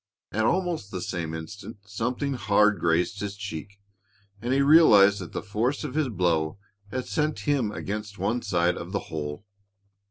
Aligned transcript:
At 0.31 0.45
almost 0.47 0.89
the 0.89 0.99
same 0.99 1.35
instant 1.35 1.77
something 1.85 2.33
hard 2.33 2.79
grazed 2.79 3.19
his 3.19 3.37
cheek, 3.37 3.79
and 4.41 4.51
he 4.51 4.63
realized 4.63 5.19
that 5.19 5.31
the 5.31 5.43
force 5.43 5.83
of 5.83 5.93
his 5.93 6.09
blow 6.09 6.57
had 6.89 7.05
sent 7.05 7.41
him 7.41 7.71
against 7.71 8.17
one 8.17 8.41
side 8.41 8.77
of 8.77 8.93
the 8.93 8.99
hole. 9.13 9.45